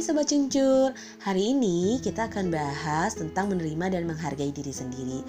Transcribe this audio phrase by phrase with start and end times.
[0.00, 5.20] Hai Sobat Cuncur, hari ini kita akan bahas tentang menerima dan menghargai diri sendiri.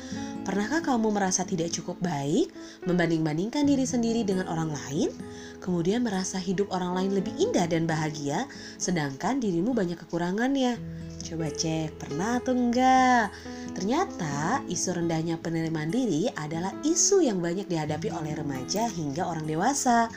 [0.48, 2.56] Pernahkah kamu merasa tidak cukup baik,
[2.88, 5.12] membanding-bandingkan diri sendiri dengan orang lain?
[5.60, 8.48] Kemudian merasa hidup orang lain lebih indah dan bahagia
[8.80, 10.80] Sedangkan dirimu banyak kekurangannya.
[11.20, 13.28] Coba cek, pernah atau enggak?
[13.76, 20.08] Ternyata isu rendahnya penerimaan diri adalah isu yang banyak dihadapi oleh remaja hingga orang dewasa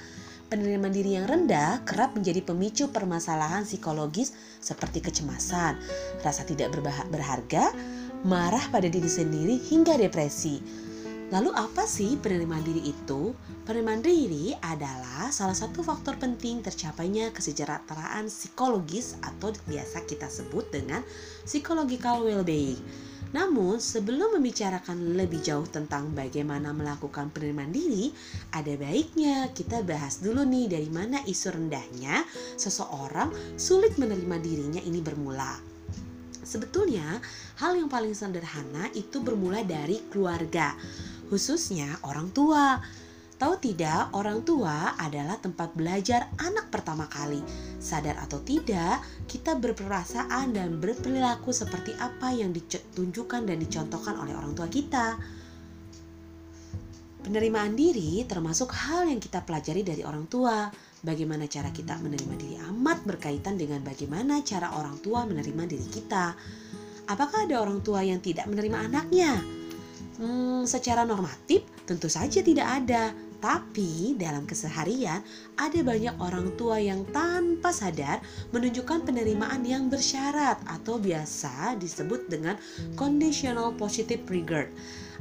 [0.54, 4.30] penerimaan diri yang rendah kerap menjadi pemicu permasalahan psikologis
[4.62, 5.74] seperti kecemasan,
[6.22, 6.70] rasa tidak
[7.10, 7.74] berharga,
[8.22, 10.62] marah pada diri sendiri hingga depresi.
[11.34, 13.34] Lalu apa sih penerimaan diri itu?
[13.66, 21.02] Penerimaan diri adalah salah satu faktor penting tercapainya kesejahteraan psikologis atau biasa kita sebut dengan
[21.42, 22.78] psychological well-being.
[23.34, 28.14] Namun, sebelum membicarakan lebih jauh tentang bagaimana melakukan penerimaan diri,
[28.54, 32.22] ada baiknya kita bahas dulu nih dari mana isu rendahnya
[32.54, 35.58] seseorang sulit menerima dirinya ini bermula.
[36.46, 37.18] Sebetulnya,
[37.58, 40.78] hal yang paling sederhana itu bermula dari keluarga,
[41.26, 42.78] khususnya orang tua.
[43.34, 47.42] Tahu tidak, orang tua adalah tempat belajar anak pertama kali.
[47.82, 54.54] Sadar atau tidak, kita berperasaan dan berperilaku seperti apa yang ditunjukkan dan dicontohkan oleh orang
[54.54, 55.18] tua kita.
[57.26, 60.70] Penerimaan diri termasuk hal yang kita pelajari dari orang tua.
[61.02, 66.38] Bagaimana cara kita menerima diri amat berkaitan dengan bagaimana cara orang tua menerima diri kita.
[67.10, 69.36] Apakah ada orang tua yang tidak menerima anaknya?
[70.22, 73.12] Hmm, secara normatif tentu saja tidak ada.
[73.44, 75.20] Tapi dalam keseharian
[75.60, 78.24] ada banyak orang tua yang tanpa sadar
[78.56, 82.56] menunjukkan penerimaan yang bersyarat atau biasa disebut dengan
[82.96, 84.72] conditional positive regard.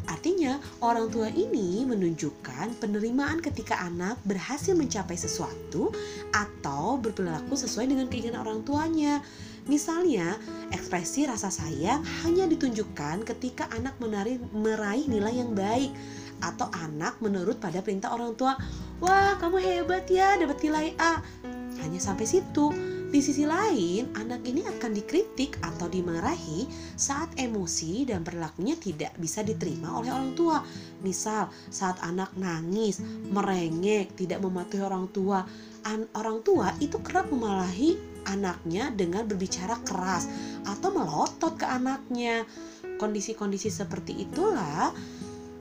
[0.08, 5.91] Artinya, orang tua ini menunjukkan penerimaan ketika anak berhasil mencapai sesuatu
[6.36, 9.23] atau berperilaku sesuai dengan keinginan orang tuanya.
[9.64, 10.36] Misalnya,
[10.75, 15.91] ekspresi rasa sayang hanya ditunjukkan ketika anak menari, meraih nilai yang baik
[16.44, 18.59] atau anak menurut pada perintah orang tua.
[19.00, 21.24] Wah, kamu hebat ya dapat nilai A.
[21.80, 22.70] Hanya sampai situ.
[23.14, 26.66] Di sisi lain, anak ini akan dikritik atau dimarahi
[26.98, 30.66] saat emosi dan perilakunya tidak bisa diterima oleh orang tua.
[31.06, 35.46] Misal, saat anak nangis, merengek, tidak mematuhi orang tua,
[35.86, 40.26] an orang tua itu kerap memarahi anaknya dengan berbicara keras
[40.66, 42.50] atau melotot ke anaknya.
[42.98, 44.90] Kondisi-kondisi seperti itulah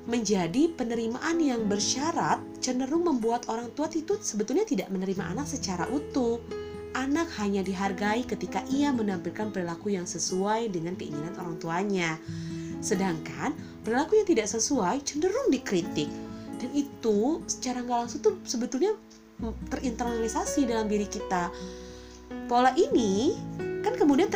[0.03, 6.43] menjadi penerimaan yang bersyarat cenderung membuat orang tua itu sebetulnya tidak menerima anak secara utuh.
[6.93, 12.21] Anak hanya dihargai ketika ia menampilkan perilaku yang sesuai dengan keinginan orang tuanya.
[12.85, 16.11] Sedangkan perilaku yang tidak sesuai cenderung dikritik.
[16.61, 18.93] Dan itu secara nggak langsung tuh sebetulnya
[19.73, 21.49] terinternalisasi dalam diri kita.
[22.45, 23.41] Pola ini
[23.81, 24.29] kan kemudian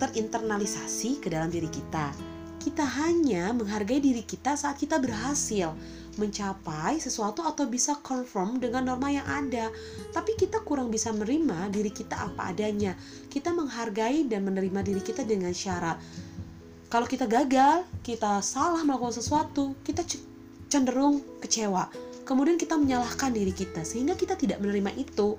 [0.00, 2.33] terinternalisasi ke dalam diri kita
[2.64, 5.76] kita hanya menghargai diri kita saat kita berhasil
[6.16, 9.68] mencapai sesuatu atau bisa confirm dengan norma yang ada.
[10.16, 12.96] Tapi kita kurang bisa menerima diri kita apa adanya.
[13.28, 16.00] Kita menghargai dan menerima diri kita dengan syarat.
[16.88, 20.06] Kalau kita gagal, kita salah melakukan sesuatu, kita
[20.70, 21.90] cenderung kecewa.
[22.24, 25.36] Kemudian kita menyalahkan diri kita sehingga kita tidak menerima itu.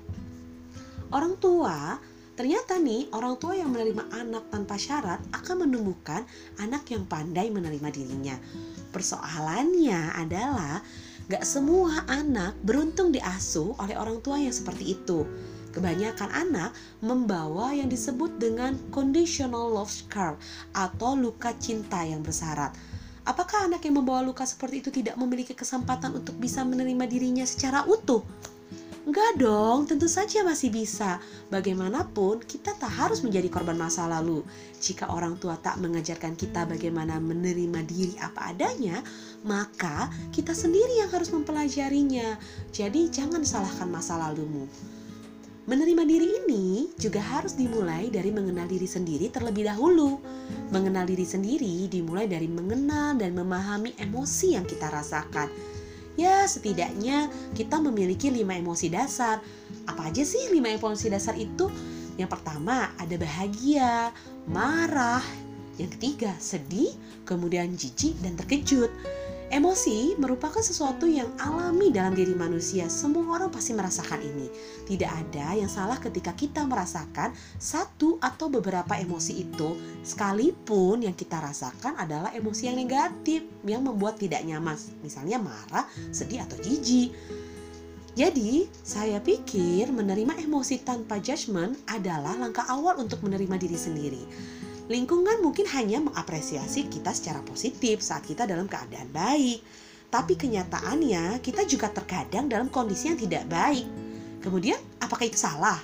[1.10, 1.98] Orang tua
[2.36, 6.28] Ternyata nih, orang tua yang menerima anak tanpa syarat akan menumbuhkan
[6.60, 8.36] anak yang pandai menerima dirinya.
[8.92, 10.84] Persoalannya adalah
[11.32, 15.24] gak semua anak beruntung diasuh oleh orang tua yang seperti itu.
[15.72, 20.36] Kebanyakan anak membawa yang disebut dengan conditional love scar
[20.76, 22.76] atau luka cinta yang bersyarat.
[23.24, 27.88] Apakah anak yang membawa luka seperti itu tidak memiliki kesempatan untuk bisa menerima dirinya secara
[27.88, 28.22] utuh?
[29.16, 31.24] Enggak dong, tentu saja masih bisa.
[31.48, 34.44] Bagaimanapun, kita tak harus menjadi korban masa lalu.
[34.84, 39.00] Jika orang tua tak mengajarkan kita bagaimana menerima diri apa adanya,
[39.48, 42.36] maka kita sendiri yang harus mempelajarinya.
[42.76, 44.68] Jadi, jangan salahkan masa lalumu.
[45.64, 50.20] Menerima diri ini juga harus dimulai dari mengenal diri sendiri terlebih dahulu.
[50.76, 55.75] Mengenal diri sendiri dimulai dari mengenal dan memahami emosi yang kita rasakan
[56.16, 59.44] Ya, setidaknya kita memiliki lima emosi dasar.
[59.84, 61.68] Apa aja sih lima emosi dasar itu?
[62.16, 64.16] Yang pertama ada bahagia,
[64.48, 65.24] marah,
[65.76, 66.96] yang ketiga sedih,
[67.28, 68.88] kemudian jijik dan terkejut.
[69.54, 72.90] Emosi merupakan sesuatu yang alami dalam diri manusia.
[72.90, 74.50] Semua orang pasti merasakan ini.
[74.90, 77.30] Tidak ada yang salah ketika kita merasakan
[77.62, 84.18] satu atau beberapa emosi itu, sekalipun yang kita rasakan adalah emosi yang negatif yang membuat
[84.18, 87.14] tidak nyaman, misalnya marah, sedih atau jijik.
[88.16, 94.24] Jadi, saya pikir menerima emosi tanpa judgement adalah langkah awal untuk menerima diri sendiri.
[94.86, 99.66] Lingkungan mungkin hanya mengapresiasi kita secara positif saat kita dalam keadaan baik,
[100.14, 103.90] tapi kenyataannya kita juga terkadang dalam kondisi yang tidak baik.
[104.46, 105.82] Kemudian, apakah itu salah?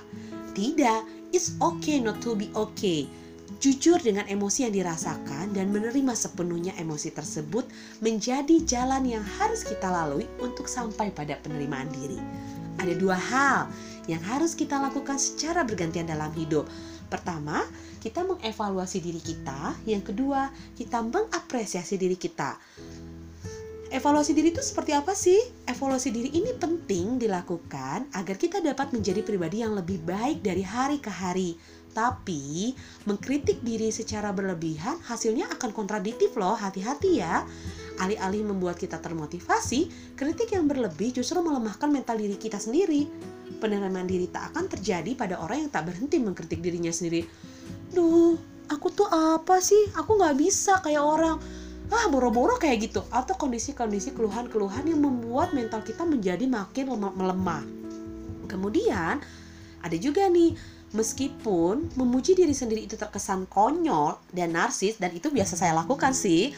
[0.54, 3.10] Tidak, it's okay not to be okay.
[3.58, 7.66] Jujur dengan emosi yang dirasakan dan menerima sepenuhnya emosi tersebut
[7.98, 12.22] menjadi jalan yang harus kita lalui untuk sampai pada penerimaan diri.
[12.78, 13.66] Ada dua hal
[14.06, 16.70] yang harus kita lakukan secara bergantian dalam hidup.
[17.12, 17.60] Pertama,
[18.00, 19.76] kita mengevaluasi diri kita.
[19.84, 22.56] Yang kedua, kita mengapresiasi diri kita.
[23.92, 25.36] Evaluasi diri itu seperti apa sih?
[25.68, 30.96] Evaluasi diri ini penting dilakukan agar kita dapat menjadi pribadi yang lebih baik dari hari
[30.96, 31.60] ke hari.
[31.92, 32.72] Tapi,
[33.04, 37.44] mengkritik diri secara berlebihan hasilnya akan kontradiktif loh, hati-hati ya.
[38.00, 43.08] Alih-alih membuat kita termotivasi, kritik yang berlebih justru melemahkan mental diri kita sendiri.
[43.60, 47.28] Penerimaan diri tak akan terjadi pada orang yang tak berhenti mengkritik dirinya sendiri.
[47.92, 48.34] Duh,
[48.72, 49.92] aku tuh apa sih?
[49.96, 51.36] Aku gak bisa kayak orang
[51.92, 57.62] ah boro-boro kayak gitu atau kondisi-kondisi keluhan-keluhan yang membuat mental kita menjadi makin lemah melemah.
[58.48, 59.20] Kemudian
[59.84, 60.56] ada juga nih
[60.96, 66.56] meskipun memuji diri sendiri itu terkesan konyol dan narsis dan itu biasa saya lakukan sih.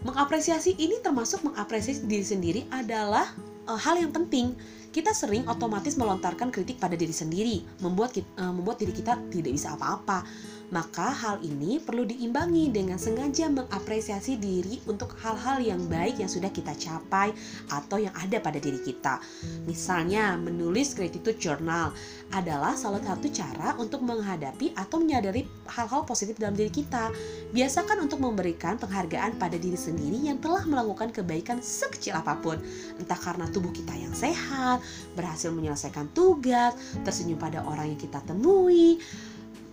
[0.00, 3.28] Mengapresiasi ini termasuk mengapresiasi diri sendiri adalah
[3.68, 4.56] uh, hal yang penting.
[4.90, 9.76] Kita sering otomatis melontarkan kritik pada diri sendiri, membuat uh, membuat diri kita tidak bisa
[9.76, 10.26] apa-apa
[10.70, 16.48] maka hal ini perlu diimbangi dengan sengaja mengapresiasi diri untuk hal-hal yang baik yang sudah
[16.50, 17.34] kita capai
[17.70, 19.18] atau yang ada pada diri kita.
[19.66, 21.90] Misalnya, menulis gratitude journal
[22.30, 27.10] adalah salah satu cara untuk menghadapi atau menyadari hal-hal positif dalam diri kita.
[27.50, 32.62] Biasakan untuk memberikan penghargaan pada diri sendiri yang telah melakukan kebaikan sekecil apa pun,
[33.02, 34.78] entah karena tubuh kita yang sehat,
[35.18, 39.02] berhasil menyelesaikan tugas, tersenyum pada orang yang kita temui,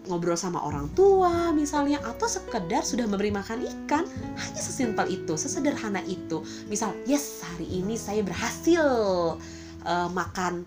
[0.07, 4.07] ngobrol sama orang tua misalnya atau sekedar sudah memberi makan ikan.
[4.35, 6.41] Hanya sesimpel itu sesederhana itu.
[6.71, 8.83] Misal yes hari ini saya berhasil
[9.83, 10.63] uh, makan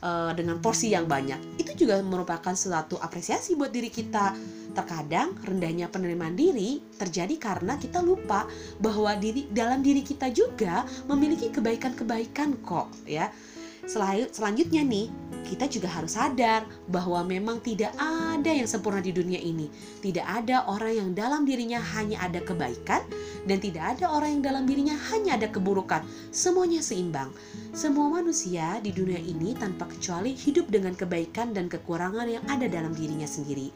[0.00, 1.58] uh, dengan porsi yang banyak.
[1.60, 4.32] Itu juga merupakan suatu apresiasi buat diri kita.
[4.74, 8.42] Terkadang rendahnya penerimaan diri terjadi karena kita lupa
[8.82, 13.30] bahwa diri dalam diri kita juga memiliki kebaikan-kebaikan kok ya
[13.84, 15.12] Selanjutnya nih,
[15.44, 19.68] kita juga harus sadar bahwa memang tidak ada yang sempurna di dunia ini.
[20.00, 23.04] Tidak ada orang yang dalam dirinya hanya ada kebaikan
[23.44, 26.00] dan tidak ada orang yang dalam dirinya hanya ada keburukan.
[26.32, 27.28] Semuanya seimbang.
[27.76, 32.96] Semua manusia di dunia ini tanpa kecuali hidup dengan kebaikan dan kekurangan yang ada dalam
[32.96, 33.68] dirinya sendiri.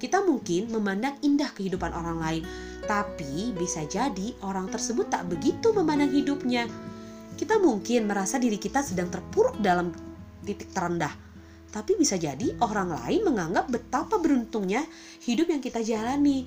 [0.00, 2.42] Kita mungkin memandang indah kehidupan orang lain,
[2.88, 6.64] tapi bisa jadi orang tersebut tak begitu memandang hidupnya
[7.40, 9.88] kita mungkin merasa diri kita sedang terpuruk dalam
[10.44, 11.32] titik terendah.
[11.70, 14.84] Tapi bisa jadi orang lain menganggap betapa beruntungnya
[15.24, 16.44] hidup yang kita jalani.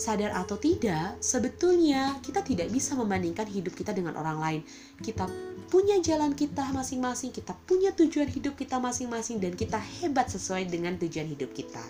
[0.00, 4.60] Sadar atau tidak, sebetulnya kita tidak bisa membandingkan hidup kita dengan orang lain.
[5.02, 5.28] Kita
[5.68, 10.96] punya jalan kita masing-masing, kita punya tujuan hidup kita masing-masing, dan kita hebat sesuai dengan
[10.96, 11.82] tujuan hidup kita.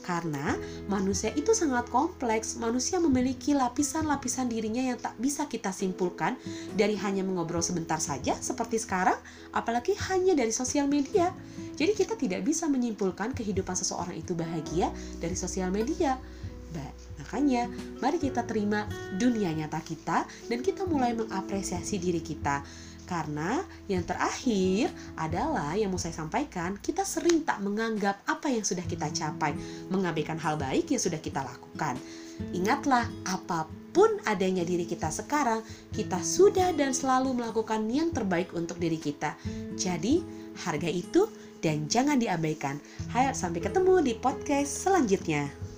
[0.00, 0.56] Karena
[0.88, 6.40] manusia itu sangat kompleks, manusia memiliki lapisan-lapisan dirinya yang tak bisa kita simpulkan
[6.72, 9.16] dari hanya mengobrol sebentar saja seperti sekarang,
[9.52, 11.30] apalagi hanya dari sosial media.
[11.76, 14.88] Jadi kita tidak bisa menyimpulkan kehidupan seseorang itu bahagia
[15.20, 16.16] dari sosial media.
[16.70, 17.66] Bah, makanya
[17.98, 18.86] mari kita terima
[19.18, 22.62] dunia nyata kita dan kita mulai mengapresiasi diri kita
[23.10, 28.86] karena yang terakhir adalah yang mau saya sampaikan, kita sering tak menganggap apa yang sudah
[28.86, 29.50] kita capai,
[29.90, 31.98] mengabaikan hal baik yang sudah kita lakukan.
[32.54, 38.78] Ingatlah, apa pun adanya diri kita sekarang, kita sudah dan selalu melakukan yang terbaik untuk
[38.78, 39.34] diri kita.
[39.74, 40.22] Jadi,
[40.62, 41.26] harga itu
[41.58, 42.78] dan jangan diabaikan.
[43.10, 45.69] Hayat sampai ketemu di podcast selanjutnya.